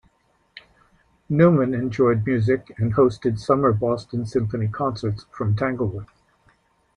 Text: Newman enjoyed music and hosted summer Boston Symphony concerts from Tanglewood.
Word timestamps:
Newman 1.29 1.75
enjoyed 1.75 2.25
music 2.25 2.73
and 2.79 2.95
hosted 2.95 3.37
summer 3.37 3.71
Boston 3.71 4.25
Symphony 4.25 4.67
concerts 4.67 5.27
from 5.29 5.55
Tanglewood. 5.55 6.07